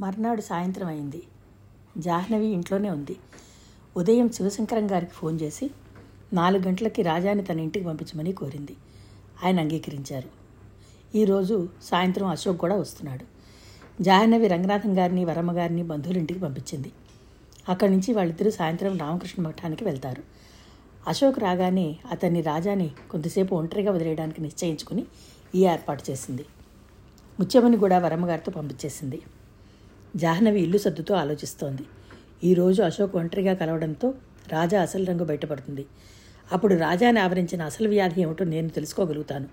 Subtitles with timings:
[0.00, 1.22] మర్నాడు సాయంత్రం అయింది.
[1.98, 3.16] జాహ్నవి ఇంట్లోనే ఉంది.
[3.96, 5.70] ఉదయం శివశంకరం గారికి ఫోన్ చేసి
[6.32, 8.76] నాలుగు గంటలకి రాజాని తన ఇంటికి పంపించమని కోరింది.
[9.44, 10.28] ఆయన అంగీకరించారు.
[11.14, 13.24] ఈరోజు సాయంత్రం అశోక్ కూడా వస్తున్నాడు.
[14.02, 16.92] జాహ్నవి రంగనాథం గారిని వరమ్మ గారిని బంధువుల ఇంటికి పంపించింది.
[17.68, 20.22] అక్కడి నుంచి వాళ్ళిద్దరూ సాయంత్రం రామకృష్ణ మఠానికి వెళ్తారు.
[21.08, 25.06] అశోక్ రాగానే అతన్ని రాజాని కొంతసేపు ఒంటరిగా వదిలేయడానికి నిశ్చయించుకుని
[25.54, 26.46] ఈ ఏర్పాటు చేసింది.
[27.40, 29.22] ముత్యమని కూడా వరమ్మగారితో పంపించేసింది.
[30.16, 31.82] జాహ్నవి ఇల్లు సర్దుతో ఆలోచిస్తోంది.
[32.44, 34.14] ఈరోజు అశోక్ ఒంటరిగా కలవడంతో
[34.52, 35.86] రాజా అసలు రంగు బయటపడుతుంది.
[36.52, 39.46] అప్పుడు రాజాని ఆవరించిన అసలు వ్యాధి ఏమిటో నేను తెలుసుకోగలుగుతాను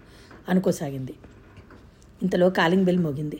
[0.49, 1.13] అనుకోసాగింది.
[2.21, 3.39] ఇంతలో కాలింగ్ బెల్ మోగింది.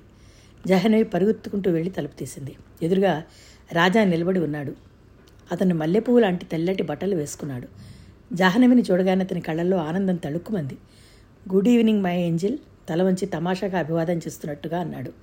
[0.68, 2.56] జహనవి పరుగెత్తుకుంటూ వెళ్ళి తలుపు తీసింది.
[2.84, 3.24] ఎదురుగా
[3.72, 4.76] రాజా నిలబడి ఉన్నాడు.
[5.52, 7.68] అతను మల్లెపువ్వు లాంటి తెల్లటి బట్టలు వేసుకున్నాడు.
[8.34, 10.78] జాహ్నవిని చూడగానే అతని కళ్ళల్లో ఆనందం తళుక్కుమంది.
[11.54, 12.58] Good evening my angel.
[12.90, 15.14] తల వంచి తమాషాగా అభివాదం చేస్తున్నట్టుగా అన్నాడు.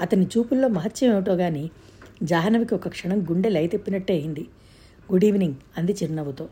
[0.00, 1.70] అతని చూపుల్లో మహత్యం ఏమిటో గాని
[2.22, 3.68] జాహ్నవికి ఒక క్షణం గుండె లయ
[4.10, 4.48] అయింది.
[5.12, 6.48] గుడ్ ఈవినింగ్ అంది చిరునవ్వుతో.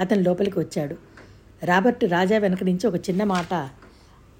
[0.00, 0.96] అతను లోపలికి వచ్చాడు.
[1.64, 3.54] రాబర్ట్ రాజా వెనక నుంచి ఒక చిన్న మాట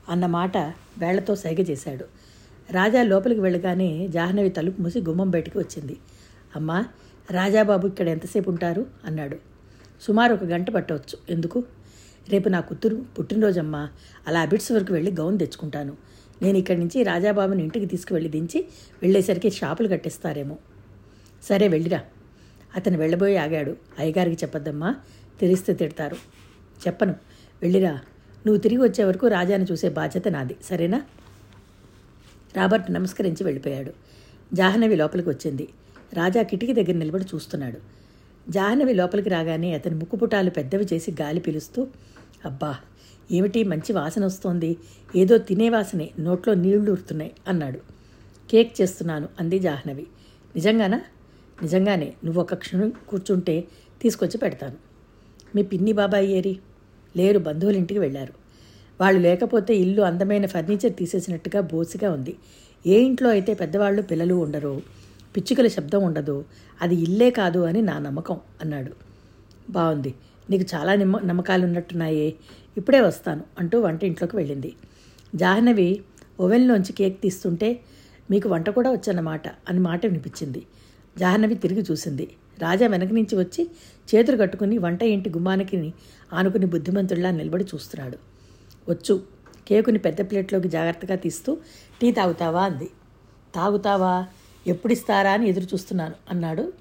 [0.09, 0.57] అన్న మాట
[0.99, 2.05] వేళ్ళతో సైగ చేశాడు.
[2.71, 5.97] రాజా లోపలికి వెళ్ళగానే జాహ్నవి తలుపు మూసి గుమ్మం బయటికి వచ్చింది.
[6.57, 6.85] అమ్మా
[7.31, 8.87] రాజాబాబు ఇక్కడ ఎంతసేపు ఉంటారు?
[9.05, 9.37] అన్నాడు.
[10.03, 11.19] సుమారు ఒక గంట పట్టవచ్చు.
[11.31, 11.65] ఎందుకు?
[12.29, 13.89] రేపు నా కూతురు పుట్టినరోజమ్మా.
[14.27, 15.97] అలా అబిట్స్ వరకు వెళ్ళి గౌన్ తెచ్చుకుంటాను.
[16.43, 18.59] నేను ఇక్కడి నుంచి రాజాబాబుని ఇంటికి తీసుకువెళ్ళి దించి
[19.03, 20.57] వెళ్ళేసరికి షాపులు కట్టిస్తారేమో.
[21.43, 22.01] సరే వెళ్ళిరా.
[22.77, 23.77] అతను వెళ్ళబోయి ఆగాడు.
[23.99, 24.95] అయ్యగారికి చెప్పొద్దమ్మా.
[25.41, 26.17] తెలిస్తే తిడతారు.
[26.87, 27.15] చెప్పను.
[27.63, 27.93] వెళ్ళిరా.
[28.47, 30.57] నువ్వు తిరిగి వచ్చే వరకు రాజాని చూసే బాధ్యత నాది.
[30.63, 31.01] సరేనా?
[32.57, 33.93] రాబర్ట్ నమస్కరించి వెళ్ళిపోయాడు.
[34.53, 35.69] జాహ్నవి లోపలికి వచ్చింది.
[36.13, 37.79] రాజా కిటికీ దగ్గర నిలబడి చూస్తున్నాడు.
[38.49, 41.87] జాహ్నవి లోపలికి రాగానే అతని ముక్కుపుటాలు పెద్దవి చేసి గాలి పీలుస్తూ
[42.45, 42.77] అబ్బా!
[43.31, 43.65] ఏమిటి?
[43.65, 44.77] మంచి వాసన వస్తోంది.
[45.17, 46.11] ఏదో తినే వాసనే.
[46.19, 47.81] నోట్లో నీళ్ళు ఊరుతున్నాయి అన్నాడు.
[48.51, 50.07] కేక్ చేస్తున్నాను అంది జాహ్నవి.
[50.57, 51.01] నిజంగానా?
[51.63, 52.13] నిజంగానే.
[52.25, 53.65] నువ్వు ఒక క్షణం కూర్చుంటే
[54.03, 54.77] తీసుకొచ్చి పెడతాను.
[55.57, 56.59] మీ పిన్ని బాబాయ్ ఏరి?
[57.17, 57.39] లేరు.
[57.39, 58.33] బంధువుల ఇంటికి వెళ్ళారు.
[59.01, 62.37] వాళ్ళు లేకపోతే ఇల్లు అందమైన ఫర్నిచర్ తీసేసినట్టుగా బోసిగా ఉంది.
[62.87, 64.83] ఏ ఇంట్లో అయితే పెద్దవాళ్ళు పిల్లలు ఉండరు
[65.37, 66.45] పిచ్చుకల శబ్దం ఉండదు
[66.83, 68.93] అది ఇల్లే కాదు అని నా నమ్మకం అన్నాడు.
[69.71, 70.15] బాగుంది
[70.51, 72.35] నీకు చాలా నిమ్మ నమ్మకాలు ఉన్నట్టున్నాయే
[72.77, 74.73] ఇప్పుడే వస్తాను అంటూ వంట ఇంట్లోకి వెళ్ళింది.
[75.35, 76.03] జాహ్నవి
[76.41, 77.81] ఓవెన్లోంచి కేక్ తీస్తుంటే
[78.31, 80.67] మీకు వంట కూడా వచ్చన్నమాట అని మాట వినిపించింది.
[81.19, 82.29] జాహ్నవి తిరిగి చూసింది.
[82.59, 83.71] రాజా వెనక నుంచి వచ్చి
[84.15, 85.95] చేతులు కట్టుకుని వంట ఇంటి గుమ్మానికి
[86.33, 88.19] ఆనుకుని బుద్ధిమంతుడిలా నిలబడి చూస్తున్నాడు.
[88.91, 89.23] వచ్చు
[89.69, 91.59] కేకుని పెద్ద ప్లేట్లోకి జాగ్రత్తగా తీస్తూ
[92.01, 92.65] టీ తాగుతావా?
[92.65, 92.91] అంది.
[93.55, 94.27] తాగుతావా?
[94.67, 96.73] ఎప్పుడిస్తారా అని ఎదురు చూస్తున్నాను అన్నాడు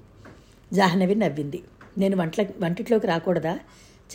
[0.72, 1.62] జాహ్నవి నవ్వింది.
[1.98, 3.54] నేను వంట వంటిట్లోకి రాకూడదా?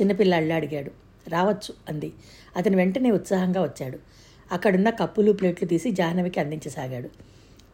[0.01, 1.04] చిన్నపిల్లాళ్ళు అడిగాడు.
[1.29, 2.13] రావచ్చు అంది.
[2.55, 3.99] అతను వెంటనే ఉత్సాహంగా వచ్చాడు.
[4.51, 7.09] అక్కడున్న కప్పులు ప్లేట్లు తీసి జాహ్నవికి అందించసాగాడు.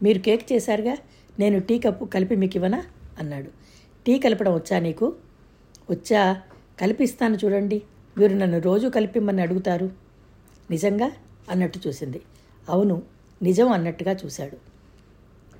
[0.03, 0.97] మీరు కేక్ చేశారుగా?
[1.39, 2.83] నేను టీ కప్పు కలిపి మీకు ఇవ్వనా?
[3.19, 3.49] అన్నాడు.
[4.05, 5.15] టీ కలపడం వచ్చా నీకు?
[5.89, 6.41] వచ్చా.
[6.81, 7.81] కలిపిస్తాను చూడండి.
[8.17, 9.89] మీరు నన్ను రోజు కలిపిమ్మని అడుగుతారు.
[10.71, 11.11] నిజంగా?
[11.49, 12.21] అన్నట్టు చూసింది.
[12.69, 13.01] అవును
[13.41, 14.57] నిజం అన్నట్టుగా చూశాడు.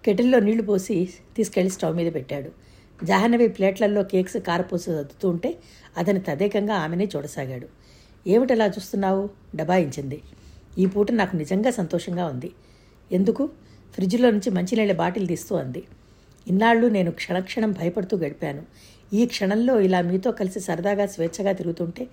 [0.05, 2.51] కెటిల్లో నీళ్ళు పోసి తీసుకెళ్ళి స్టవ్ మీద పెట్టాడు.
[3.05, 5.57] జాహ్నవి ప్లేట్లలో కేక్స్ కారపూస సర్దుతూ ఉంటే
[5.97, 7.67] అతను తదేకంగా ఆమెనే చూడసాగాడు.
[8.27, 9.29] ఏమిటలా చూస్తున్నావు?
[9.55, 10.21] డబాయించింది
[10.77, 12.51] ఈ పూట నాకు నిజంగా సంతోషంగా ఉంది.
[13.11, 13.49] ఎందుకు?
[13.93, 15.83] ఫ్రిడ్జ్లో నుంచి మంచినీళ్ళ బాటిల్ తీస్తూ అంది.
[16.47, 18.63] ఇన్నాళ్ళు నేను క్షణక్షణం భయపడుతూ గడిపాను.
[19.13, 22.03] ఈ క్షణంలో ఇలా మీతో కలిసి సరదాగా స్వేచ్ఛగా తిరుగుతుంటే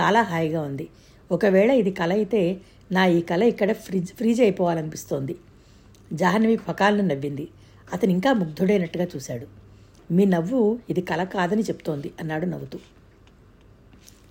[0.00, 0.88] చాలా హాయిగా ఉంది.
[1.32, 2.60] ఒకవేళ ఇది కల అయితే
[2.92, 5.36] నా ఈ కళ ఇక్కడ ఫ్రిజ్ ఫ్రీజ్ అయిపోవాలనిపిస్తోంది.
[6.12, 7.48] జాహ్నవి పకాలను నవ్వింది.
[7.92, 9.46] అతను ఇంకా ముగ్ధుడైనట్టుగా చూశాడు.
[10.12, 12.78] మీ నవ్వు ఇది కల కాదని చెప్తోంది అన్నాడు నవ్వుతూ.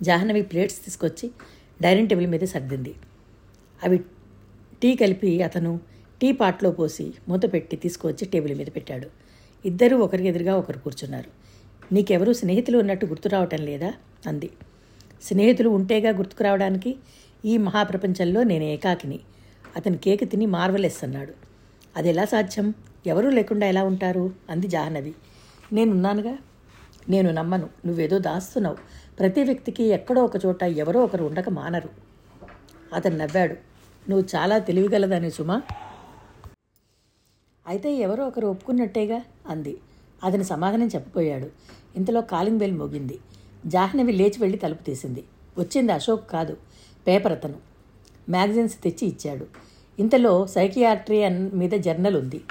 [0.02, 1.32] జాహ్నవి ప్లేట్స్ తీసుకొచ్చి
[1.82, 2.96] డైనింగ్ టేబుల్ మీద సర్దింది.
[3.84, 3.98] అవి
[4.84, 5.80] టీ కలిపి అతను
[6.22, 9.08] టీ పాట్లో పోసి మూత పెట్టి తీసుకువచ్చి టేబుల్ మీద పెట్టాడు.
[9.66, 11.32] ఇద్దరూ ఒకరికి ఎదురుగా ఒకరు కూర్చున్నారు.
[11.94, 13.94] నీకెవరూ స్నేహితులు ఉన్నట్టు గుర్తు రావటం లేదా?
[14.28, 14.50] అంది.
[15.24, 16.96] స్నేహితులు ఉంటేగా గుర్తుకు రావడానికి
[17.46, 19.20] ఈ మహాప్రపంచంలో నేను ఏకాకిని.
[19.76, 21.34] అతని కేక్ తిని మార్వలెస్ అన్నాడు.
[21.98, 22.74] అది ఎలా సాధ్యం?
[23.08, 24.34] ఎవరూ లేకుండా ఎలా ఉంటారు?
[24.50, 25.14] అంది జాహ్నవి.
[25.74, 26.38] నేనున్నానుగా?
[27.10, 27.70] నేను నమ్మను.
[27.86, 28.78] నువ్వేదో దాస్తున్నావు.
[29.20, 31.90] ప్రతి వ్యక్తికి ఎక్కడో ఒక చోట ఎవరో ఒకరు ఉండక మానరు.
[32.94, 33.56] అతను నవ్వాడు.
[34.10, 35.62] నువ్వు చాలా తెలివిగలదని సుమా.
[37.68, 39.22] అయితే ఎవరో ఒకరు ఒప్పుకున్నట్టేగా?
[39.48, 39.78] అంది.
[40.24, 41.48] అతని సమాధానం చెప్పబోయాడు.
[41.96, 43.20] ఇంతలో కాలింగ్ బెల్ మోగింది.
[43.66, 45.24] జాహ్నవి లేచి వెళ్ళి తలుపు తీసింది.
[45.58, 46.58] వచ్చింది అశోక్ కాదు.
[47.08, 47.56] పేపర్ అతను.
[48.30, 49.48] మ్యాగజైన్స్ తెచ్చి ఇచ్చాడు.
[50.00, 52.44] ఇంతలో సైకియాట్రీ అన్ మీద జర్నల్ ఉంది.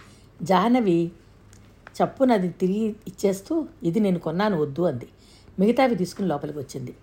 [0.42, 1.10] జాహ్నవి
[1.86, 5.08] చప్పున అది తిరిగి ఇచ్చేస్తూ ఇది నేను కొన్నాను వద్దు అంది.
[5.58, 6.94] మిగతావి తీసుకుని లోపలికి వచ్చింది.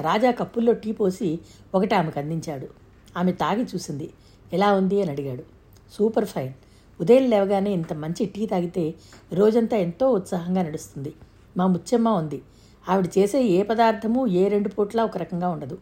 [0.00, 1.38] రాజా కప్పుల్లో టీ పోసి
[1.74, 2.68] ఒకటి ఆమెకు అందించాడు.
[3.16, 4.10] ఆమె తాగి చూసింది.
[4.52, 5.42] ఎలా ఉంది అని అడిగాడు.
[5.92, 6.52] Super fine.
[7.00, 8.94] ఉదయం లేవగానే ఇంత మంచి టీ తాగితే
[9.32, 11.14] రోజంతా ఎంతో ఉత్సాహంగా నడుస్తుంది.
[11.56, 12.42] మా ముచ్చమ్మ ఉంది.
[12.88, 15.78] ఆవిడ చేసే ఏ పదార్థము ఏ రెండు పూట్లా ఒక రకంగా ఉండదు.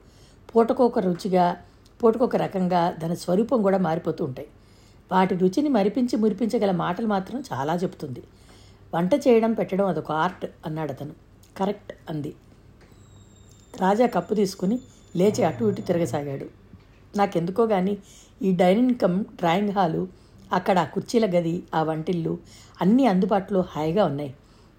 [0.55, 1.57] పూటకొక రుచిగా
[2.03, 4.49] పూటకొక రకంగా దాని స్వరూపం కూడా మారిపోతూ ఉంటాయి.
[5.13, 8.23] వాటి రుచిని మరిపించి మురిపించగల మాటలు మాత్రం చాలా చెబుతుంది.
[8.95, 11.11] వంట చేయడం పెట్టడం అదొక ఆర్ట్ అన్నాడు అతను
[11.57, 12.35] కరెక్ట్ అంది.
[13.77, 14.81] రాజా కప్పు తీసుకుని
[15.17, 16.47] లేచి అటు ఇటు తిరగసాగాడు.
[17.17, 17.99] నాకెందుకో కానీ
[18.43, 20.09] ఈ డైనింగ్ కమ్ డ్రాయింగ్ హాలు
[20.53, 22.39] అక్కడ ఆ కుర్చీల గది ఆ వంటిల్లు
[22.81, 24.35] అన్నీ అందుబాటులో హాయిగా ఉన్నాయి.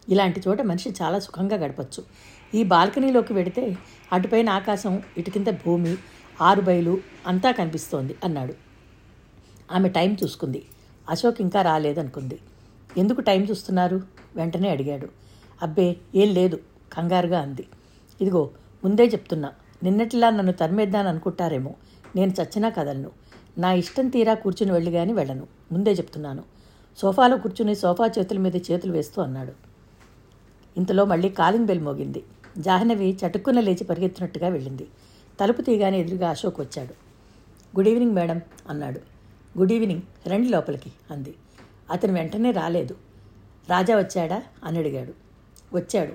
[0.10, 2.04] ఇలాంటి చోట మనిషి చాలా సుఖంగా గడపచ్చు.
[2.54, 3.78] ఈ బాల్కనీలోకి వెడితే
[4.14, 5.98] అటుపైన ఆకాశం ఇటు కింద భూమి
[6.42, 8.54] ఆరు బయలు అంతా కనిపిస్తోంది అన్నాడు.
[9.72, 10.66] ఆమె టైం చూసుకుంది.
[11.10, 12.40] అశోక్ ఇంకా రాలేదనుకుంది.
[12.98, 14.02] ఎందుకు టైం చూస్తున్నారు?
[14.36, 15.27] వెంటనే అడిగాడు.
[15.62, 16.60] అబ్బే ఏం లేదు
[16.94, 17.68] కంగారుగా అంది.
[18.22, 18.50] ఇదిగో
[18.84, 21.76] ముందే చెప్తున్నా నిన్నటిలా నన్ను తరిమేద్దాను అనుకుంటారేమో.
[22.16, 23.12] నేను చచ్చినా కదలను.
[23.58, 25.48] నా ఇష్టం తీరా కూర్చుని వెళ్ళి కానీ వెళ్ళను.
[25.72, 26.44] ముందే చెప్తున్నాను.
[26.98, 29.54] సోఫాలో కూర్చుని సోఫా చేతుల మీద చేతులు వేస్తూ అన్నాడు.
[30.78, 32.24] ఇంతలో మళ్ళీ కాలింగ్ బెల్ మోగింది.
[32.58, 34.88] జాహ్నవి చటుక్కున లేచి పరిగెత్తినట్టుగా వెళ్ళింది.
[35.40, 36.94] తలుపు తీయగానే ఎదురుగా అశోక్ వచ్చాడు.
[37.78, 39.00] గుడ్ ఈవినింగ్ మేడం అన్నాడు.
[39.60, 41.36] గుడ్ ఈవినింగ్ రండి లోపలికి అంది.
[41.92, 42.96] అతను వెంటనే రాలేదు.
[43.70, 44.44] రాజా వచ్చాడా?
[44.64, 45.27] అని అడిగాడు.
[45.74, 46.14] వచ్చాడు.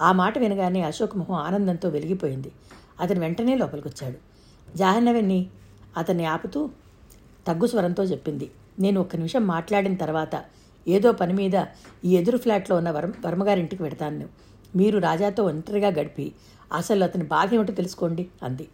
[0.00, 2.52] ఆ మాట వినగానే అశోక్ మొహం ఆనందంతో వెలిగిపోయింది.
[3.00, 4.16] అతను వెంటనే లోపలికి వచ్చాడు
[4.76, 5.46] జాహ్నవిని
[5.96, 6.70] అతన్ని ఆపుతూ
[7.46, 8.50] తగ్గు స్వరంతో చెప్పింది.
[8.78, 10.44] నేను ఒక్క నిమిషం మాట్లాడిన తర్వాత
[10.88, 11.64] ఏదో పని మీద
[12.04, 14.28] ఈ ఎదురు ఫ్లాట్లో ఉన్న వర్మ వర్మగారింటికి పెడతాను
[14.76, 16.32] మీరు రాజాతో ఒంటరిగా గడిపి
[16.72, 18.68] అసలు అతని బాధ ఏమిటో తెలుసుకోండి అంది.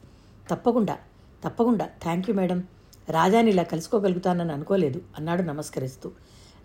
[0.50, 0.98] తప్పకుండా
[1.44, 1.88] తప్పకుండా.
[2.02, 2.64] Thank you madam.
[3.10, 6.10] రాజాని ఇలా కలుసుకోగలుగుతానని అనుకోలేదు అన్నాడు నమస్కరిస్తూ.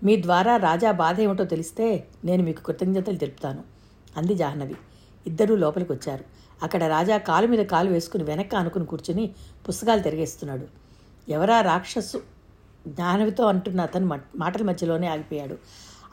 [0.03, 3.63] మీ ద్వారా రాజా బాధ ఏమిటో తెలిస్తే నేను మీకు కృతజ్ఞతలు తెలుపుతాను.
[4.17, 4.75] అంది జాహ్నవి.
[5.27, 6.23] ఇద్దరూ లోపలికి వచ్చారు
[6.63, 9.35] అక్కడ రాజా కాలు మీద కాలు వేసుకుని వెనక్కి ఆనుకుని కూర్చుని
[9.67, 10.67] పుస్తకాలు తిరిగేస్తున్నాడు.
[11.31, 12.21] ఎవరా రాక్షసు?
[12.88, 15.57] జ్ఞానవితో అంటున్న అతను మాటల మధ్యలోనే ఆగిపోయాడు.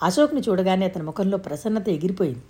[0.03, 2.43] అశోక్ని చూడగానే అతని ముఖంలో ప్రసన్నత ఎగిరిపోయింది.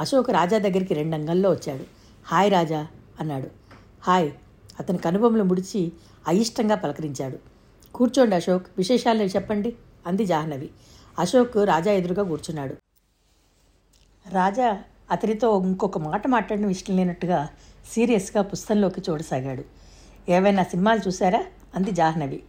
[0.00, 1.84] అశోక్ రాజా దగ్గరికి రెండు అంగల్లో వచ్చాడు.
[2.26, 2.86] హాయ్ రాజా
[3.20, 3.50] అన్నాడు.
[4.02, 4.30] హాయ్
[4.80, 5.92] అతని కనుబొమ్మలు ముడిచి
[6.28, 7.38] అయిష్టంగా పలకరించాడు.
[7.94, 9.76] కూర్చోండి అశోక్ విశేషాలు చెప్పండి.
[10.06, 10.70] అంది జాహ్నవి.
[11.18, 12.76] అశోక్ రాజా ఎదురుగా కూర్చున్నాడు.
[14.28, 17.48] రాజా అతనితో ఇంకొక మాట మాట్లాడడం ఇష్టం లేనట్టుగా
[17.92, 19.64] సీరియస్గా పుస్తకంలోకి చూడసాగాడు.
[20.28, 21.44] ఏవైనా సినిమాలు చూశారా?
[21.74, 22.42] అంది జాహ్నవి.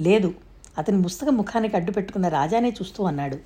[0.00, 0.34] లేదు
[0.78, 3.38] అతని పుస్తకం ముఖానికి అడ్డు పెట్టుకున్న రాజానే చూస్తూ అన్నాడు.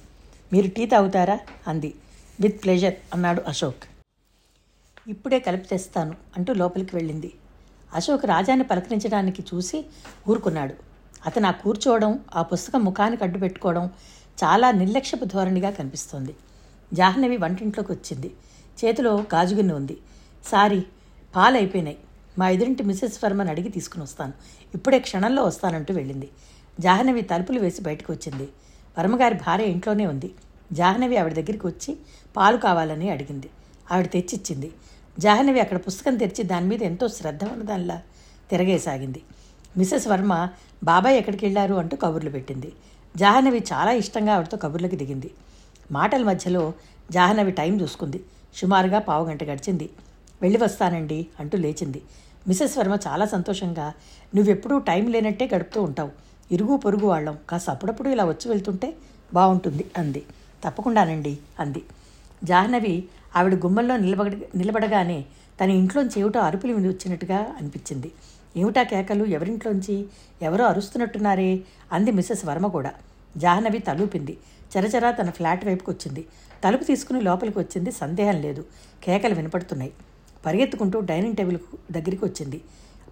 [0.52, 1.40] మీరు టీ తాగుతారా?
[1.68, 1.94] అంది.
[2.40, 3.84] విత్ ప్లెజర్ అన్నాడు అశోక్.
[5.08, 7.32] ఇప్పుడే కలిపి తెస్తాను అంటూ లోపలికి వెళ్ళింది.
[7.94, 9.84] అశోక్ రాజాని పలకరించడానికి చూసి
[10.30, 10.93] ఊరుకున్నాడు.
[11.26, 13.86] అతను ఆ కూర్చోవడం ఆ పుస్తకం ముఖానికి అడ్డు పెట్టుకోవడం
[14.44, 16.36] చాలా నిర్లక్ష్యపు ధోరణిగా కనిపిస్తోంది.
[16.92, 18.34] జాహ్నవి వంటింట్లోకి వచ్చింది.
[18.84, 19.98] చేతిలో గాజుగిన్నె ఉంది.
[20.46, 20.84] సారీ
[21.36, 21.98] పాలు అయిపోయినాయి.
[22.38, 24.32] మా ఎదురింటి మిస్సెస్ వర్మని అడిగి తీసుకుని వస్తాను.
[24.74, 26.28] ఇప్పుడే క్షణంలో వస్తానంటూ వెళ్ళింది.
[26.80, 28.48] జాహ్నవి తలుపులు వేసి బయటకు వచ్చింది.
[28.98, 30.34] వర్మగారి భార్య ఇంట్లోనే ఉంది.
[30.72, 31.96] జాహ్నవి ఆవిడ దగ్గరికి వచ్చి
[32.36, 33.50] పాలు కావాలని అడిగింది.
[33.92, 34.72] ఆవిడ తెచ్చిచ్చింది.
[35.18, 38.02] జాహ్నవి అక్కడ పుస్తకం తెరిచి దాని మీద ఎంతో శ్రద్ధ ఉన్నదానిలా
[38.50, 39.22] తిరగేసాగింది.
[39.76, 40.48] మిస్సెస్ వర్మ
[40.84, 42.72] బాబాయ్ ఎక్కడికి వెళ్ళారు అంటూ కబుర్లు పెట్టింది.
[43.16, 45.30] జాహ్నవి చాలా ఇష్టంగా ఆవిడతో కబుర్లకి దిగింది.
[45.92, 46.72] మాటల మధ్యలో
[47.10, 48.24] జాహ్నవి టైం చూసుకుంది.
[48.54, 49.90] సుమారుగా పావుగంట గడిచింది.
[50.42, 52.02] వెళ్ళి వస్తానండి అంటూ లేచింది.
[52.48, 53.92] మిసెస్ వర్మ చాలా సంతోషంగా
[54.34, 56.10] నువ్వెప్పుడూ టైం లేనట్టే గడుపుతూ ఉంటావు.
[56.52, 57.38] ఇరుగు పొరుగు వాళ్ళం.
[57.48, 58.94] కాస్త అప్పుడప్పుడు ఇలా వచ్చి వెళ్తుంటే
[59.34, 60.22] బాగుంటుంది అంది.
[60.64, 61.82] తప్పకుండానండి అంది.
[62.44, 63.04] జాహ్నవి
[63.36, 65.24] ఆవిడ గుమ్మల్లో నిలబడ నిలబడగానే
[65.60, 68.12] తన ఇంట్లోంచి ఏమిటో అరుపులు వచ్చినట్టుగా అనిపించింది.
[68.56, 69.24] ఏమిటా కేకలు?
[69.28, 69.96] ఎవరింట్లోంచి?
[70.42, 71.50] ఎవరో అరుస్తున్నట్టున్నారే
[71.92, 72.92] అంది మిస్సెస్ వర్మ కూడా.
[73.36, 74.34] జాహ్నవి తలూపింది.
[74.72, 76.22] చరచరా తన ఫ్లాట్ వైపుకి వచ్చింది
[76.64, 78.62] తలుపు తీసుకుని లోపలికి వచ్చింది సందేహం లేదు.
[79.04, 79.92] కేకలు వినపడుతున్నాయి.
[80.46, 81.58] పరిగెత్తుకుంటూ డైనింగ్ టేబుల్
[81.90, 82.58] దగ్గరికి వచ్చింది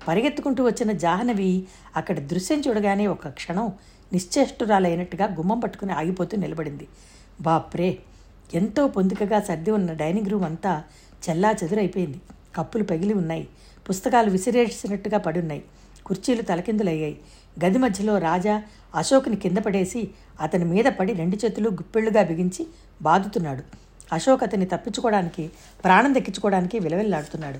[0.08, 1.50] పరిగెత్తుకుంటూ వచ్చిన జాహ్నవి
[1.96, 3.66] అక్కడ దృశ్యం చూడగానే ఒక క్షణం
[4.12, 6.86] నిశ్చేష్టురాలైనట్టుగా గుమ్మం పట్టుకుని ఆగిపోతూ నిలబడింది.
[7.40, 7.90] బాప్రే!
[8.54, 10.72] ఎంతో పొందికగా సర్ది ఉన్న డైనింగ్ రూమ్ అంతా
[11.22, 12.18] చెల్లా చెదురైపోయింది.
[12.56, 13.44] కప్పులు పగిలి ఉన్నాయి.
[13.88, 15.64] పుస్తకాలు విసిరేసినట్టుగా పడున్నాయి.
[16.06, 17.18] కుర్చీలు తలకిందులయ్యాయి.
[17.64, 18.62] గది మధ్యలో రాజా
[18.94, 20.10] అశోక్ని కింద పడేసి
[20.40, 22.66] అతని మీద పడి రెండు చేతులు గుప్పెళ్ళుగా బిగించి
[23.02, 23.62] బాదుతున్నాడు.
[24.12, 25.50] అశోక్ అతన్ని తప్పించుకోవడానికి
[25.84, 27.58] ప్రాణం దక్కించుకోవడానికి విలవిల్లాడుతున్నాడు.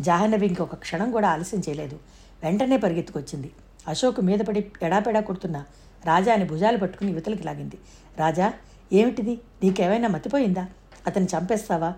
[0.00, 1.98] జాహ్నవి ఇంకొక క్షణం కూడా ఆలస్యం చేయలేదు.
[2.42, 3.50] వెంటనే పరిగెత్తుకొచ్చింది.
[3.88, 5.64] అశోక్ మీద పడి ఎడాపెడా కొడుతున్న
[6.04, 7.78] రాజాని భుజాలు పట్టుకుని యువతలకి లాగింది.
[8.18, 8.52] రాజా
[8.92, 9.38] ఏమిటిది?
[9.62, 10.66] నీకేమైనా మతిపోయిందా?
[11.06, 11.94] అతన్ని చంపేస్తావా?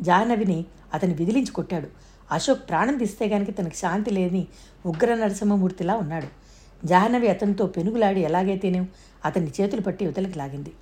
[0.00, 0.64] జాహ్నవిని
[0.94, 2.09] అతని విదిలించి కొట్టాడు.
[2.30, 4.46] అశోక్ ప్రాణం తీస్తే గానికి తనకి శాంతి లేని
[4.86, 6.26] ఉగ్ర నరసింహమూర్తిలా ఉన్నాడు.
[6.86, 8.88] జాహ్నవి అతనితో పెనుగులాడి ఎలాగైతేనే
[9.24, 10.72] అతని చేతులు పట్టి యువతలకి లాగింది.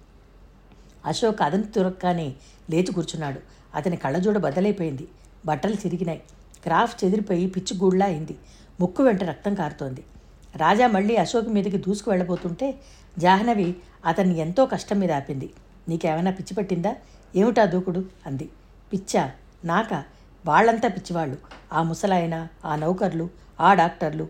[1.04, 2.32] అశోక్ అదను తురక్కానే
[2.70, 3.40] లేచి కూర్చున్నాడు.
[3.74, 5.08] అతని కళ్ళజోడ బదలైపోయింది
[5.46, 6.22] బట్టలు చిరిగినాయి.
[6.62, 8.38] క్రాఫ్ చెదిరిపోయి పిచ్చిగూళ్ళా అయింది.
[8.80, 10.04] ముక్కు వెంట రక్తం కారుతోంది.
[10.56, 12.74] రాజా మళ్ళీ అశోక్ మీదకి దూసుకు వెళ్ళబోతుంటే
[13.18, 13.76] జాహ్నవి
[14.06, 15.50] అతన్ని ఎంతో కష్టం మీద ఆపింది.
[15.88, 16.96] నీకేమైనా పిచ్చి పట్టిందా?
[17.36, 18.04] ఏమిటా దూకుడు?
[18.26, 18.48] అంది.
[18.92, 19.30] పిచ్చా?
[19.64, 20.04] నాకా?
[20.48, 21.36] వాళ్ళంతా పిచ్చివాళ్ళు.
[21.72, 23.26] ఆ ముసలాయన ఆ నౌకర్లు
[23.60, 24.26] ఆ డాక్టర్లు.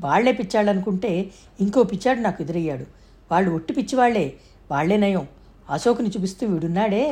[0.00, 1.10] వాళ్ళే పిచ్చాళ్ళనుకుంటే
[1.60, 2.86] ఇంకో పిచ్చాడు నాకు ఎదురయ్యాడు.
[3.30, 4.26] వాళ్ళు ఒట్టి పిచ్చివాళ్ళే.
[4.70, 5.24] వాళ్ళే నయం.
[5.70, 7.02] అశోకుని చూపిస్తూ వీడున్నాడే.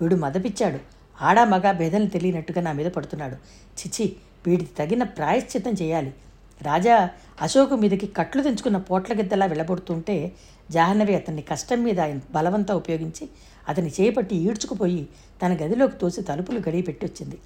[0.00, 0.78] వీడు మదపిచ్చాడు.
[1.24, 3.36] ఆడా మగ భేదం తెలియనట్టుగా నా మీద పడుతున్నాడు.
[3.80, 6.14] చిచి వీడికి తగిన ప్రాయశ్చిత్తం చేయాలి.
[6.62, 6.94] రాజా
[7.42, 10.32] అశోకు మీదకి కట్లు తెంచుకున్న పోట్ల గిద్దలా వెళ్ళబడుతుంటే
[10.70, 13.24] జాహ్నవి అతన్ని కష్టం మీద ఆయన బలవంతా ఉపయోగించి
[13.68, 15.02] అతని చేపట్టి ఈడ్చుకుపోయి
[15.42, 17.38] తన గదిలోకి తోసి తలుపులు గడియ పెట్టొచ్చింది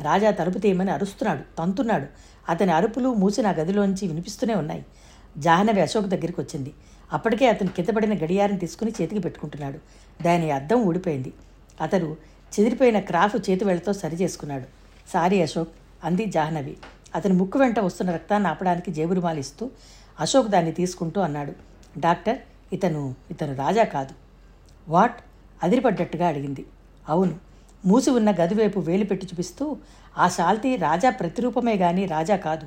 [0.00, 2.06] రాజా తలుపు తీయమని అరుస్తున్నాడు తంతున్నాడు.
[2.48, 4.86] అతని అరుపులు మూసిన గదిలోంచి వినిపిస్తూనే ఉన్నాయి.
[5.38, 6.74] జాహ్నవి అశోక్ దగ్గరికి వచ్చింది.
[7.12, 9.78] అప్పటికే అతను కిందపడిన గడియారం తీసుకుని చేతికి పెట్టుకుంటున్నాడు.
[10.22, 11.32] దాని అద్దం ఊడిపోయింది.
[11.80, 12.16] అతను
[12.60, 14.64] చెదిరిపోయిన క్రాఫ్ చేతి వేళ్ళతో సరి చేసుకున్నాడు
[15.12, 15.68] సారీ అశోక్
[16.04, 16.76] అంది జాహ్నవి.
[17.14, 19.70] అతని ముక్కు వెంట వస్తున్న రక్తాన్ని ఆపడానికి జేబురుమాలు ఇస్తూ
[20.20, 21.52] అశోక్ దాన్ని తీసుకుంటూ అన్నాడు.
[21.98, 22.38] డాక్టర్
[22.72, 24.14] ఇతను ఇతను రాజా కాదు.
[24.88, 25.20] వాట్?
[25.62, 26.66] అదిరిపడ్డట్టుగా అడిగింది.
[27.08, 27.51] అవును
[27.84, 29.76] మూసి ఉన్న గదివైపు వేలు పెట్టి చూపిస్తూ
[30.18, 32.66] ఆ శాల్తీ రాజా ప్రతిరూపమే గాని రాజా కాదు.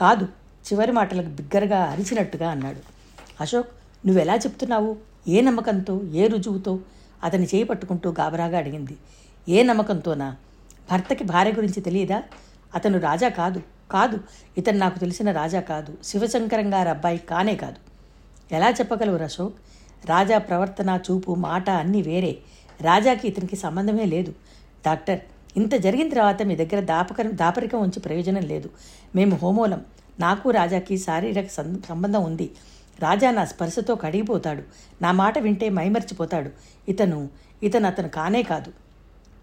[0.00, 2.76] కాదు చివరి మాటలకు బిగ్గరగా అరిచినట్టుగా అన్నాడు.
[3.40, 3.68] అశోక్
[4.06, 4.96] నువ్వెలా చెప్తున్నావు?
[5.28, 6.78] ఏ నమ్మకంతో ఏ రుజువుతో?
[7.22, 8.96] అతని చేయి పట్టుకుంటూ గాబరాగా అడిగింది.
[9.48, 10.36] ఏ నమ్మకంతోనా?
[10.92, 12.22] భర్తకి భార్య గురించి తెలియదా?
[12.74, 13.62] అతను రాజా కాదు.
[13.90, 14.20] కాదు
[14.58, 15.98] ఇతను నాకు తెలిసిన రాజా కాదు.
[16.04, 17.76] శివశంకరం గారి అబ్బాయి కానే కాదు.
[18.54, 19.54] ఎలా చెప్పగలవు అశోక్
[20.06, 22.38] రాజా ప్రవర్తన చూపు మాట అన్నీ వేరే.
[22.80, 24.34] రాజాకి ఇతనికి సంబంధమే లేదు.
[24.86, 25.20] డాక్టర్
[25.56, 28.70] ఇంత జరిగిన తర్వాత మీ దగ్గర దాపకరం దాపరికం ఉంచి ప్రయోజనం లేదు.
[29.16, 29.84] మేము హోమోలం.
[30.20, 31.46] నాకు రాజాకి శారీరక
[31.88, 32.50] సంబంధం ఉంది.
[33.00, 34.62] రాజా నా స్పర్శతో కడిగిపోతాడు.
[35.02, 36.50] నా మాట వింటే మైమర్చిపోతాడు.
[36.88, 37.28] ఇతను
[37.62, 38.72] ఇతను అతను కానే కాదు.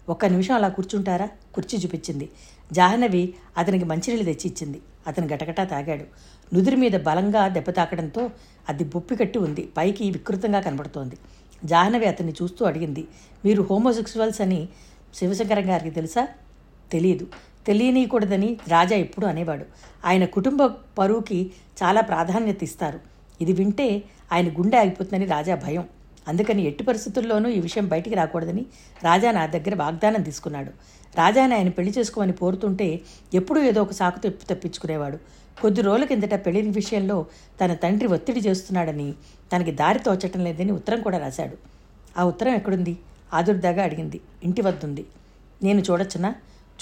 [0.08, 1.28] ఒక్క నిమిషం అలా కూర్చుంటారా?
[1.54, 2.28] కుర్చీ చూపించింది.
[2.72, 6.04] జాహ్నవి అతనికి మంచినీళ్ళు తెచ్చి ఇచ్చింది అతను గటగటా తాగాడు.
[6.54, 8.30] నుదురు మీద బలంగా దెబ్బ తాకడంతో
[8.68, 9.68] అది బొప్పి కట్టి ఉంది.
[9.76, 11.16] పైకి వికృతంగా కనబడుతోంది.
[11.64, 13.08] జాహ్నవి అతన్ని చూస్తూ అడిగింది
[13.44, 14.68] మీరు హోమోసెక్సువల్స్ అని
[15.14, 16.28] శివశంకరం గారికి తెలుసా?
[16.92, 17.26] తెలియదు
[17.66, 19.64] తెలియనీయకూడదని రాజా ఎప్పుడు అనేవాడు.
[20.04, 20.64] ఆయన కుటుంబ
[20.98, 21.50] పరువుకి
[21.82, 23.00] చాలా ప్రాధాన్యత ఇస్తారు
[23.40, 24.02] ఇది వింటే
[24.32, 25.84] ఆయన గుండె ఆగిపోతుందని రాజా భయం.
[26.28, 28.66] అందుకని ఎట్టి పరిస్థితుల్లోనూ ఈ విషయం బయటికి రాకూడదని
[29.02, 30.70] రాజా నా దగ్గర వాగ్దానం తీసుకున్నాడు.
[31.16, 33.00] రాజాని ఆయన పెళ్ళి చేసుకోమని కోరుతుంటే
[33.34, 35.18] ఎప్పుడూ ఏదో ఒక సాకు తెప్పి తప్పించుకునేవాడు.
[35.62, 37.26] కొద్ది రోజుల కిందట పెళ్ళి విషయంలో
[37.60, 39.12] తన తండ్రి ఒత్తిడి చేస్తున్నాడని
[39.56, 41.56] తనకి దారి తోచటం లేదని ఉత్తరం కూడా రాశాడు.
[42.18, 42.96] ఆ ఉత్తరం ఎక్కడుంది?
[43.32, 44.20] ఆదుర్దాగా అడిగింది.
[44.44, 45.06] ఇంటి వద్దుంది.
[45.62, 46.34] నేను చూడొచ్చునా?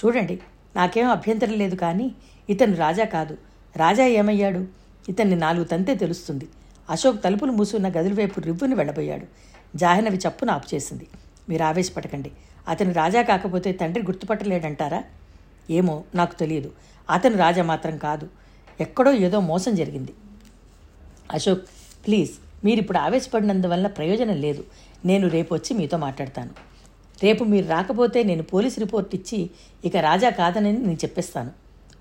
[0.05, 0.41] చూడండి
[0.77, 2.15] నాకేం అభ్యంతరం లేదు కానీ
[2.51, 3.39] ఇతను రాజా కాదు.
[3.77, 4.67] రాజా ఏమయ్యాడు?
[5.09, 6.49] ఇతన్ని నాలుగు తంతే తెలుస్తుంది.
[6.91, 9.27] అశోక్ తలుపులు మూసున్న గదుల వైపు రివ్వుని వెళ్ళబోయాడు.
[9.77, 11.07] జాహ్నవి చప్పున ఆపు చేసింది.
[11.49, 12.33] మీరు ఆవేశపడకండి.
[12.69, 15.05] అతను రాజా కాకపోతే తండ్రి గుర్తుపట్టలేడంటారా?
[15.71, 16.73] ఏమో నాకు తెలియదు.
[17.11, 18.29] అతను రాజా మాత్రం కాదు.
[18.81, 20.15] ఎక్కడో ఏదో మోసం జరిగింది.
[21.33, 21.65] అశోక్
[22.07, 22.31] ప్లీజ్
[22.65, 24.65] మీరు ఇప్పుడు ఆవేశపడినందువల్ల ప్రయోజనం లేదు.
[25.05, 26.51] నేను రేపు వచ్చి మీతో మాట్లాడతాను.
[27.23, 29.51] రేపు మీరు రాకపోతే నేను పోలీస్ రిపోర్ట్ ఇచ్చి
[29.85, 31.51] ఇక రాజా కాదని నేను చెప్పేస్తాను.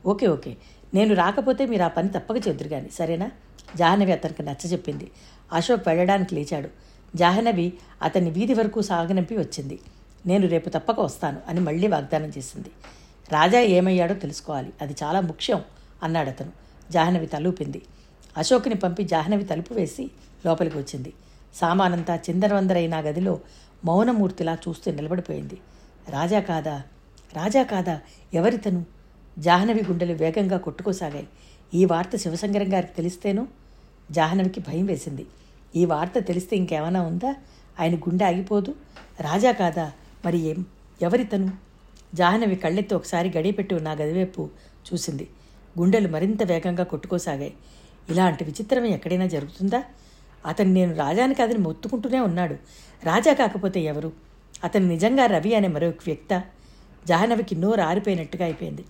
[0.06, 0.56] Okay okay.
[0.94, 3.32] నేను రాకపోతే మీరు ఆ పని తప్పక చెద్దురు కానీ సరేనా?
[3.76, 5.12] జాహ్నవి అతనికి నచ్చ చెప్పింది.
[5.54, 6.70] అశోక్ వెళ్ళడానికి లేచాడు.
[7.16, 9.80] జాహ్నవి అతన్ని వీధి వరకు సాగనంపి వచ్చింది.
[10.26, 12.70] నేను రేపు తప్పక వస్తాను అని మళ్ళీ వాగ్దానం చేసింది.
[13.32, 14.74] రాజా ఏమయ్యాడో తెలుసుకోవాలి.
[14.82, 15.62] అది చాలా ముఖ్యం
[16.04, 16.52] అన్నాడు అతను
[16.92, 17.82] జాహ్నవి తలూపింది.
[18.38, 20.12] అశోక్ని పంపి జాహ్నవి తలుపు వేసి
[20.46, 21.14] లోపలికి వచ్చింది
[21.54, 23.40] సామానంతా చిందరవందరైన గదిలో
[23.86, 25.58] మౌనమూర్తిలా చూస్తూ నిలబడిపోయింది.
[26.10, 26.84] రాజా కాదా?
[27.34, 28.02] రాజా కాదా?
[28.34, 28.86] ఎవరితను?
[29.40, 31.28] జాహ్నవి గుండెలు వేగంగా కొట్టుకోసాగాయి.
[31.74, 33.48] ఈ వార్త శివశంకరం గారికి తెలిస్తేనో?
[34.12, 35.26] జాహ్నవికి భయం వేసింది.
[35.76, 37.36] ఈ వార్త తెలిస్తే ఇంకేమైనా ఉందా?
[37.80, 38.76] ఆయన గుండె ఆగిపోదు.
[39.20, 39.92] రాజా కాదా?
[40.26, 40.66] మరి ఏం?
[41.02, 41.52] ఎవరితను?
[42.16, 44.50] జాహ్నవి కళ్ళెత్తి ఒకసారి గడిపెట్టి నా గదివైపు
[44.94, 45.30] చూసింది.
[45.80, 47.54] గుండెలు మరింత వేగంగా కొట్టుకోసాగాయి.
[48.10, 49.84] ఇలాంటి విచిత్రం ఎక్కడైనా జరుగుతుందా?
[50.46, 52.54] అతను నేను రాజాని కాదని మొత్తుకుంటూనే ఉన్నాడు.
[53.04, 54.12] రాజా కాకపోతే ఎవరు?
[54.64, 56.44] అతను నిజంగా రవి అనే మరో వ్యక్త.
[57.08, 58.86] జాహ్నవికి నోరు ఆరిపోయినట్టుగా అయిపోయింది.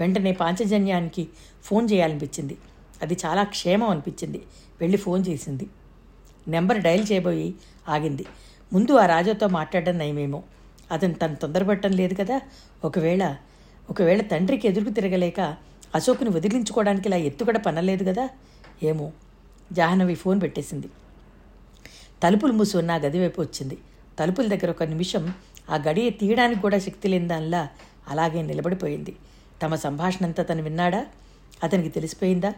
[0.00, 1.28] వెంటనే పాంచజన్యానికి
[1.64, 2.56] ఫోన్ చేయాలనిపించింది.
[3.02, 4.42] అది చాలా క్షేమం అనిపించింది.
[4.80, 5.66] వెళ్ళి ఫోన్ చేసింది.
[6.48, 7.54] నెంబర్ డయల్ చేయబోయి
[7.88, 8.26] ఆగింది.
[8.72, 10.42] ముందు ఆ రాజాతో మాట్లాడడం నయమేమో.
[10.90, 12.40] అతను తను తొందరపడటం లేదు కదా.
[12.84, 13.36] ఒకవేళ
[13.90, 15.56] ఒకవేళ తండ్రికి ఎదురుకు తిరగలేక
[15.94, 18.28] అశోక్ని వదిలించుకోవడానికి ఇలా ఎత్తు కూడా పనలేదు కదా?
[18.82, 19.12] ఏమో.
[19.72, 20.88] జాహ్నవి ఫోన్ పెట్టేసింది.
[22.22, 23.78] తలుపులు మూసి ఉన్న గదివైపు వచ్చింది.
[24.18, 25.34] తలుపుల దగ్గర ఒక నిమిషం
[25.70, 27.68] ఆ గడియ తీయడానికి కూడా శక్తి లేని దానిలా
[28.08, 29.16] అలాగే నిలబడిపోయింది.
[29.62, 31.06] తమ సంభాషణ అంతా తను విన్నాడా?
[31.62, 32.52] అతనికి తెలిసిపోయిందా?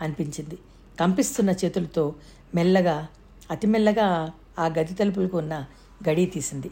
[0.00, 0.58] అనిపించింది.
[1.00, 2.14] కంపిస్తున్న చేతులతో
[2.54, 3.08] మెల్లగా
[3.50, 5.66] అతి మెల్లగా ఆ గది తలుపులకు ఉన్న
[6.08, 6.70] గడియ తీసింది.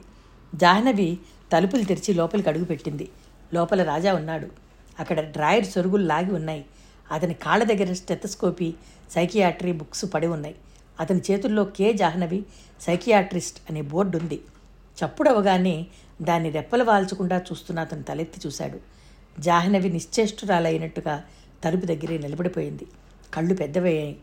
[0.54, 1.18] జాహ్నవి
[1.52, 3.08] తలుపులు తెరిచి లోపలికి అడుగుపెట్టింది
[3.54, 4.48] లోపల రాజా ఉన్నాడు.
[5.00, 6.64] అక్కడ డ్రాయర్ సొరుగులు లాగి ఉన్నాయి.
[7.12, 8.74] అతని కాళ్ళ దగ్గర స్టెతస్కోపీ
[9.10, 10.54] సైకియాట్రీ బుక్స్ పడి ఉన్నాయి.
[11.00, 12.44] అతని చేతుల్లో కే జాహ్నవి
[12.80, 14.40] సైకియాట్రిస్ట్ అనే బోర్డు ఉంది.
[15.04, 15.86] చప్పుడవగానే
[16.22, 18.78] దాన్ని రెప్పలు వాల్చకుండా చూస్తున్న అతను తలెత్తి చూశాడు.
[19.40, 21.24] జాహ్నవి నిశ్చేష్టురాలైనట్టుగా
[21.64, 22.86] తలుపు దగ్గరే నిలబడిపోయింది.
[23.34, 24.16] కళ్ళు పెద్దవయ్యాయి.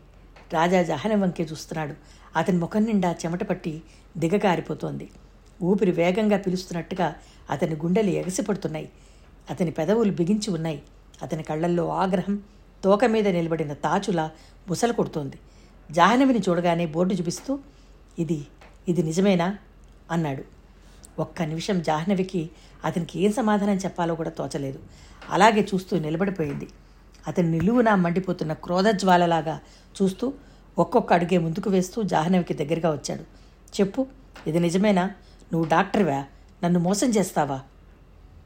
[0.52, 1.94] రాజా జాహ్నవి వంకే చూస్తున్నాడు.
[2.36, 3.82] అతని ముఖం నిండా చెమట పట్టి
[4.16, 5.10] దిగకారిపోతోంది.
[5.62, 7.14] ఊపిరి వేగంగా పిలుస్తున్నట్టుగా
[7.50, 8.88] అతని గుండెలు ఎగసిపడుతున్నాయి.
[9.50, 10.82] అతని పెదవులు బిగించి ఉన్నాయి.
[11.22, 12.42] అతని కళ్ళల్లో ఆగ్రహం
[12.84, 14.30] తోక మీద నిలబడిన తాచులా
[14.68, 15.38] బుసలు కొడుతోంది.
[15.90, 17.58] జాహ్నవిని చూడగానే బోర్డు చూపిస్తూ
[18.18, 18.46] ఇది
[18.88, 19.58] ఇది నిజమేనా?
[20.10, 20.44] అన్నాడు.
[21.18, 22.50] ఒక్క నిమిషం జాహ్నవికి
[22.84, 24.78] అతనికి ఏం సమాధానం చెప్పాలో కూడా తోచలేదు.
[25.30, 26.68] అలాగే చూస్తూ నిలబడిపోయింది.
[27.28, 29.60] అతను నిలువునా మండిపోతున్న క్రోధజ్వాలలాగా
[30.02, 30.32] చూస్తూ
[30.78, 33.22] ఒక్కొక్క అడుగే ముందుకు వేస్తూ జాహ్నవికి దగ్గరగా వచ్చాడు.
[33.80, 34.06] చెప్పు
[34.46, 35.04] ఇది నిజమేనా?
[35.52, 36.24] నువ్వు డాక్టర్వా?
[36.64, 37.60] నన్ను మోసం చేస్తావా?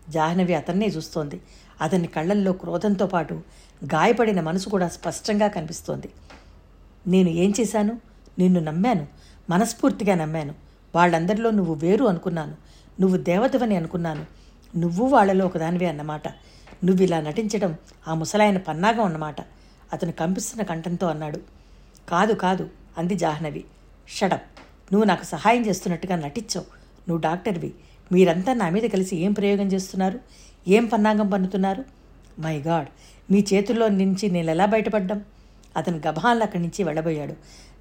[0.09, 1.41] జాహ్నవి అతన్నే చూస్తోంది.
[1.81, 3.35] అతని కళ్ళల్లో క్రోధంతో పాటు
[3.85, 6.11] గాయపడిన మనసు కూడా స్పష్టంగా కనిపిస్తోంది.
[7.07, 7.99] నేను ఏం చేశాను?
[8.39, 9.07] నిన్ను నమ్మాను.
[9.51, 10.55] మనస్ఫూర్తిగా నమ్మాను.
[10.95, 12.57] వాళ్ళందరిలో నువ్వు వేరు అనుకున్నాను.
[13.01, 14.27] నువ్వు దేవతవని అనుకున్నాను.
[14.77, 16.29] నువ్వు వాళ్ళలో ఒకదానివే అన్నమాట.
[16.85, 17.77] నువ్వు ఇలా నటించడం
[18.09, 19.41] ఆ ముసలాయన పన్నాగం అన్నమాట.
[19.93, 21.41] అతను కంపిస్తున్న కంఠంతో అన్నాడు.
[22.09, 23.65] కాదు కాదు అంది జాహ్నవి.
[24.09, 24.43] షడప్.
[24.93, 26.67] నువ్వు నాకు సహాయం చేస్తున్నట్టుగా నటించావు.
[27.09, 27.75] నువ్వు డాక్టర్వి.
[28.13, 30.21] మీరంతా నా మీద కలిసి ఏం ప్రయోగం చేస్తున్నారు?
[30.69, 31.85] ఏం పన్నాగం పన్నుతున్నారు?
[32.39, 32.87] మై గాడ్
[33.33, 35.25] మీ చేతుల్లో నుంచి నేను ఎలా బయటపడ్డం?
[35.77, 37.35] అతను గభాన్లు అక్కడి నుంచి వెళ్ళబోయాడు.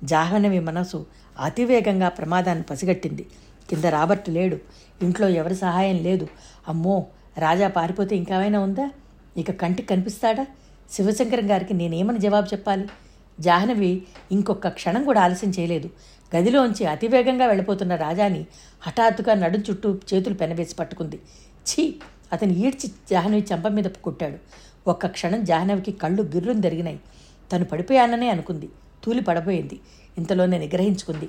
[0.06, 1.06] జాహ్నవి మనసు
[1.40, 3.26] అతివేగంగా ప్రమాదాన్ని పసిగట్టింది.
[3.70, 4.58] కింద రాబర్ట్ లేడు.
[5.02, 6.28] ఇంట్లో ఎవరి సహాయం లేదు.
[6.68, 7.06] అమ్మో
[7.38, 8.90] రాజా పారిపోతే ఇంకేమైనా ఉందా?
[9.38, 10.48] ఇక కంటికి కనిపిస్తాడా?
[10.92, 12.88] శివశంకరం గారికి నేనేమని జవాబు చెప్పాలి?
[13.40, 15.90] జాహ్నవి ఇంకొక క్షణం కూడా ఆలస్యం చేయలేదు.
[16.36, 18.46] గదిలోంచి అతివేగంగా వెళ్ళిపోతున్న రాజాని
[18.82, 21.16] హఠాత్తుగా నడుం చుట్టూ చేతులు పెనవేసి పట్టుకుంది.
[21.70, 21.96] ఛీ
[22.32, 24.38] అతను ఈడ్చి జాహ్నవి చెంప మీద కొట్టాడు.
[24.90, 27.00] ఒక్క క్షణం జాహ్నవికి కళ్ళు గిర్రును జరిగినాయి.
[27.52, 28.70] తను పడిపోయాననే అనుకుంది.
[29.04, 29.80] తూలి పడబోయింది.
[30.18, 31.26] ఇంతలోనే నిగ్రహించుకుంది.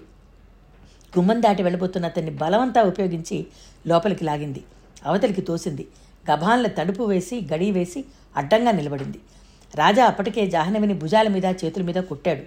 [1.18, 3.46] గుమ్మం దాటి వెళ్ళబోతున్న అతన్ని బలవంతా ఉపయోగించి
[3.86, 4.64] లోపలికి లాగింది.
[5.06, 5.86] అవతలికి తోసింది.
[6.30, 8.04] గభాన్ల తడుపు వేసి గడి వేసి
[8.36, 9.18] అడ్డంగా నిలబడింది.
[9.74, 12.42] రాజా అప్పటికే జాహ్నవిని భుజాల మీద చేతుల మీద కొట్టాడు.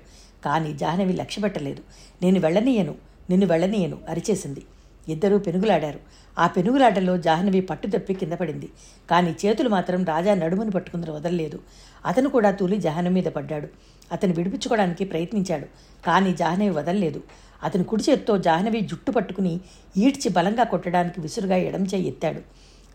[0.45, 1.83] కానీ జాహ్నవి లక్ష్యపెట్టలేదు.
[2.21, 2.95] నేను వెళ్ళనీయను
[3.29, 4.63] నిన్ను వెళ్ళనీయను అరిచేసింది.
[5.09, 5.99] ఇద్దరూ పెనుగులాడారు.
[6.39, 8.69] ఆ పెనుగులాటలో జాహ్నవి పట్టుదప్పి కింద పడింది.
[9.09, 11.59] కానీ చేతులు మాత్రం రాజా నడుమును పట్టుకుందని వదలలేదు.
[12.05, 13.67] అతను కూడా తూలి జాహ్నవి మీద పడ్డాడు.
[14.11, 15.65] అతను విడిపించుకోవడానికి ప్రయత్నించాడు.
[16.05, 17.23] కానీ జాహ్నవి వదలలేదు.
[17.63, 19.59] అతను కుడి చేత్తో జాహ్నవి జుట్టు పట్టుకుని
[19.97, 22.41] ఈడ్చి బలంగా కొట్టడానికి విసురుగా ఎడం చేయి ఎత్తాడు.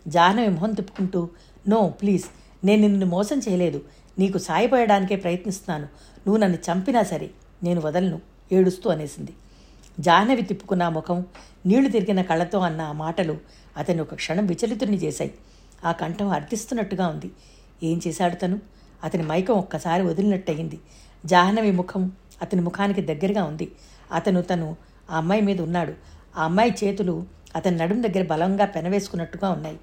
[0.09, 1.29] జాహ్నవి మొహం తిప్పుకుంటూ
[1.67, 2.25] నో ప్లీజ్
[2.65, 3.81] నేను నిన్ను మోసం చేయలేదు.
[4.19, 5.83] నీకు సాయపడడానికే ప్రయత్నిస్తున్నాను.
[6.27, 7.29] నువ్వు నన్ను చంపినా సరే
[7.63, 8.21] నేను వదలను
[8.51, 9.31] ఏడుస్తూ అనేసింది.
[9.99, 11.25] జాహ్నవి తిప్పుకున్న ముఖం
[11.65, 13.37] నీళ్ళు తిరిగిన కళ్ళతో అన్న ఆ మాటలు
[13.77, 15.33] అతను ఒక క్షణం విచలితుని చేశాయి.
[15.85, 17.31] ఆ కంఠం అర్థిస్తున్నట్టుగా ఉంది.
[17.83, 18.59] ఏం చేశాడు తను?
[19.03, 20.79] అతని మైకం ఒక్కసారి వదిలినట్టయింది.
[21.25, 23.71] జాహ్నవి ముఖం అతని ముఖానికి దగ్గరగా ఉంది.
[24.11, 24.75] అతను తను
[25.09, 25.93] ఆ అమ్మాయి మీద ఉన్నాడు.
[26.37, 27.25] ఆ అమ్మాయి చేతులు
[27.55, 29.77] అతని నడుం దగ్గర బలంగా పెనవేసుకున్నట్టుగా ఉన్నాయి.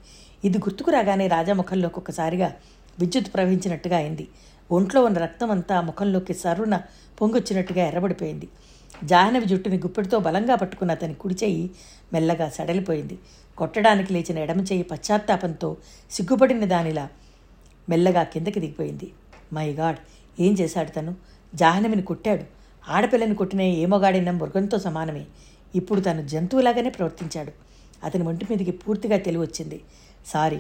[0.45, 2.53] ఇది గుర్తుకు రాగానే రాజా ముఖంలోకి ఒక్కసారిగా
[2.99, 4.29] విద్యుత్ ప్రవహించినట్టుగా అయింది.
[4.73, 6.81] ఒంట్లో ఉన్న రక్తం అంతా ముఖంలోకి సర్రున
[7.21, 8.49] పొంగొచ్చినట్టుగా ఎర్రబడిపోయింది.
[9.05, 11.71] జాహ్నవి జుట్టుని గుప్పెడితో బలంగా పట్టుకున్న అతని కుడి చెయ్యి
[12.13, 13.19] మెల్లగా సడలిపోయింది.
[13.59, 15.77] కొట్టడానికి లేచిన ఎడమ చెయ్యి పశ్చాత్తాపంతో
[16.11, 17.09] సిగ్గుపడిన దానిలా
[17.89, 19.13] మెల్లగా కిందకి దిగిపోయింది.
[19.53, 19.97] మై గాడ్
[20.41, 21.15] ఏం చేశాడు తను?
[21.55, 22.45] జాహ్నవిని కొట్టాడు.
[22.89, 25.27] ఆడపిల్లని కొట్టిన ఏ మృగంతో సమానమే.
[25.75, 27.53] ఇప్పుడు తను జంతువులాగానే ప్రవర్తించాడు.
[28.05, 29.81] అతని ఒంటి మీదకి పూర్తిగా తెలివచ్చింది
[30.27, 30.57] సారీ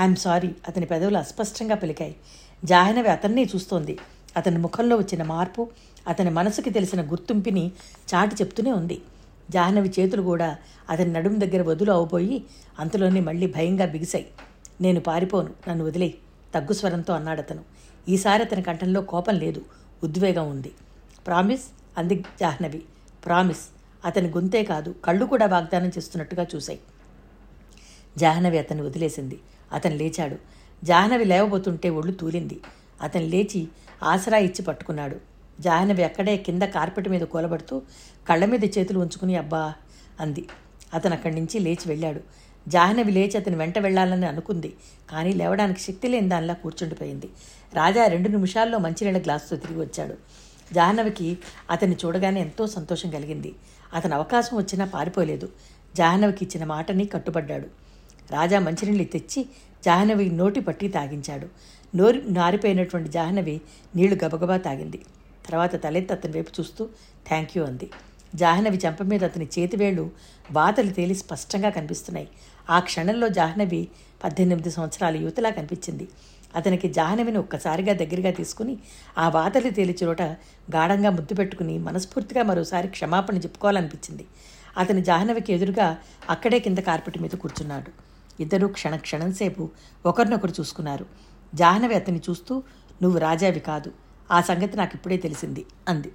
[0.00, 2.16] ఐఎమ్ సారీ అతని పెదవులు అస్పష్టంగా పలికాయి.
[2.64, 3.98] జాహ్నవి అతన్నే చూస్తోంది.
[4.36, 5.70] అతని ముఖంలో వచ్చిన మార్పు
[6.08, 7.72] అతని మనసుకి తెలిసిన గుర్తింపుని
[8.14, 9.02] చాటి చెప్తూనే ఉంది.
[9.50, 10.56] జాహ్నవి చేతులు కూడా
[10.90, 12.44] అతని నడుము దగ్గర వదులు అవబోయి
[12.78, 14.26] అంతలోనే మళ్ళీ భయంగా బిగిశాయి.
[14.80, 16.14] నేను పారిపోను నన్ను వదిలేయి
[16.54, 17.64] తగ్గు స్వరంతో అన్నాడతను.
[18.08, 19.62] ఈసారి అతని కంఠంలో కోపం లేదు
[20.04, 20.72] ఉద్వేగం ఉంది.
[21.26, 21.64] ప్రామిస్
[21.98, 22.82] అంది జాహ్నవి.
[23.24, 23.68] ప్రామిస్
[24.04, 26.80] అతని గొంతే కాదు కళ్ళు కూడా వాగ్దానం చేస్తున్నట్టుగా చూశాయి.
[28.18, 29.40] జాహ్నవి అతన్ని వదిలేసింది.
[29.72, 30.36] అతను లేచాడు.
[30.84, 32.60] జాహ్నవి లేవబోతుంటే ఒళ్ళు తూలింది.
[33.02, 33.68] అతను లేచి
[34.02, 35.31] ఆసరా ఇచ్చి పట్టుకున్నాడు.
[35.60, 37.82] జాహ్నవి అక్కడే కింద కార్పెట్ మీద కూలబడుతూ
[38.28, 39.74] కళ్ళ మీద చేతులు ఉంచుకుని అబ్బా
[40.20, 40.48] అంది.
[40.94, 42.20] అతను అక్కడి నుంచి లేచి వెళ్ళాడు.
[42.68, 44.74] జాహ్నవి లేచి అతని వెంట వెళ్ళాలని అనుకుంది.
[45.10, 47.28] కానీ లేవడానికి శక్తి లేని దానిలా కూర్చుండిపోయింది.
[47.74, 50.14] రాజా రెండు నిమిషాల్లో మంచినీళ్ళ గ్లాసుతో తిరిగి వచ్చాడు.
[50.74, 51.38] జాహ్నవికి
[51.70, 53.54] అతన్ని చూడగానే ఎంతో సంతోషం కలిగింది.
[53.94, 55.48] అతను అవకాశం వచ్చినా పారిపోలేదు.
[55.94, 57.66] జాహ్నవికి ఇచ్చిన మాటని కట్టుబడ్డాడు.
[58.30, 59.46] రాజా మంచినీళ్ళు తెచ్చి
[59.84, 61.48] జాహ్నవి నోటి పట్టి తాగించాడు.
[61.96, 63.60] నోరి నారిపోయినటువంటి జాహ్నవి
[63.96, 65.02] నీళ్ళు గబగబా తాగింది.
[65.46, 66.88] తర్వాత తలెత్తి అతని వైపు చూస్తూ
[67.28, 67.90] థ్యాంక్ యూ అంది.
[68.34, 70.10] జాహ్నవి చెంప మీద అతని చేతివేళ్ళు
[70.52, 72.28] వాతలు తేలి స్పష్టంగా కనిపిస్తున్నాయి.
[72.70, 73.88] ఆ క్షణంలో జాహ్నవి
[74.24, 76.08] పద్దెనిమిది సంవత్సరాల యువతలా కనిపించింది.
[76.56, 78.78] అతనికి జాహ్నవిని ఒక్కసారిగా దగ్గరగా తీసుకుని
[79.18, 80.22] ఆ వాతలు తేలి చోట
[80.74, 84.26] గాఢంగా ముద్దు పెట్టుకుని మనస్ఫూర్తిగా మరోసారి క్షమాపణ చెప్పుకోవాలనిపించింది.
[84.78, 85.98] అతని జాహ్నవికి ఎదురుగా
[86.30, 87.90] అక్కడే కింద కార్పెట్ మీద కూర్చున్నాడు.
[88.42, 89.70] ఇద్దరూ క్షణ క్షణం సేపు
[90.06, 91.06] ఒకరినొకరు చూసుకున్నారు.
[91.54, 92.62] జాహ్నవి అతన్ని చూస్తూ
[93.02, 93.92] నువ్వు రాజావి కాదు.
[94.32, 96.10] ఆ సంగతి నాకు ఇప్పుడే తెలిసింది అంది.